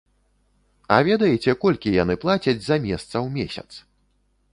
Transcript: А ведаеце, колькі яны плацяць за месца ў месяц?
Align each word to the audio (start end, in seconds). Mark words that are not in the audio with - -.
А 0.95 0.95
ведаеце, 1.09 1.53
колькі 1.65 1.93
яны 2.03 2.15
плацяць 2.23 2.57
за 2.69 2.75
месца 2.87 3.05
ў 3.05 3.27
месяц? 3.37 3.67